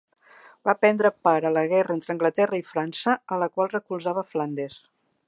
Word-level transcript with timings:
Va 0.67 0.73
prendre 0.85 1.11
part 1.27 1.47
a 1.49 1.51
la 1.57 1.63
guerra 1.73 1.95
entre 1.97 2.15
Anglaterra 2.15 2.61
i 2.63 2.67
França, 2.71 3.17
a 3.37 3.39
la 3.45 3.51
qual 3.59 3.73
recolzava 3.75 4.29
Flandes. 4.31 4.81